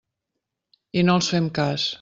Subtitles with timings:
[1.03, 1.89] I no els fem cas.